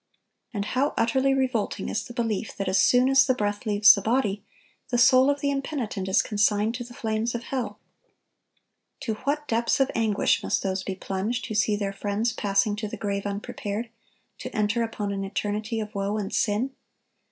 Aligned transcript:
And 0.51 0.65
how 0.65 0.95
utterly 0.97 1.31
revolting 1.31 1.87
is 1.87 2.03
the 2.05 2.13
belief 2.15 2.57
that 2.57 2.67
as 2.67 2.79
soon 2.81 3.07
as 3.07 3.27
the 3.27 3.35
breath 3.35 3.67
leaves 3.67 3.93
the 3.93 4.01
body, 4.01 4.43
the 4.89 4.97
soul 4.97 5.29
of 5.29 5.41
the 5.41 5.51
impenitent 5.51 6.07
is 6.07 6.23
consigned 6.23 6.73
to 6.73 6.83
the 6.83 6.95
flames 6.95 7.35
of 7.35 7.43
hell! 7.43 7.77
To 9.01 9.13
what 9.25 9.47
depths 9.47 9.79
of 9.79 9.91
anguish 9.93 10.41
must 10.41 10.63
those 10.63 10.81
be 10.81 10.95
plunged 10.95 11.45
who 11.45 11.53
see 11.53 11.75
their 11.75 11.93
friends 11.93 12.33
passing 12.33 12.75
to 12.77 12.87
the 12.87 12.97
grave 12.97 13.27
unprepared, 13.27 13.91
to 14.39 14.49
enter 14.55 14.81
upon 14.81 15.11
an 15.11 15.23
eternity 15.23 15.79
of 15.79 15.93
woe 15.93 16.17
and 16.17 16.33
sin! 16.33 16.71